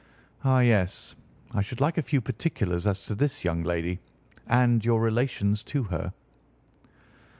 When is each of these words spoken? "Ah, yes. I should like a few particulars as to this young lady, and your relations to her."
"Ah, 0.43 0.61
yes. 0.61 1.15
I 1.53 1.61
should 1.61 1.79
like 1.79 1.95
a 1.99 2.01
few 2.01 2.21
particulars 2.21 2.87
as 2.87 3.05
to 3.05 3.13
this 3.13 3.43
young 3.43 3.61
lady, 3.63 3.99
and 4.47 4.83
your 4.83 4.99
relations 4.99 5.63
to 5.65 5.83
her." 5.83 6.11